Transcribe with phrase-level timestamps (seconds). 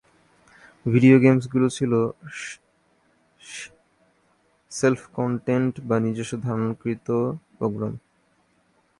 [0.85, 1.91] Video games গুলো ছিল
[4.71, 7.07] self contained বা নিজস্ব-ধারনকৃত
[7.57, 7.93] প্রোগ্রাম।